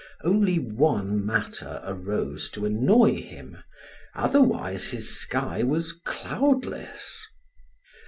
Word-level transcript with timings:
Only 0.23 0.57
one 0.57 1.23
matter 1.23 1.79
arose 1.85 2.49
to 2.53 2.65
annoy 2.65 3.21
him, 3.21 3.57
otherwise 4.15 4.87
his 4.87 5.15
sky 5.15 5.61
was 5.61 5.91
cloudless. 5.93 7.27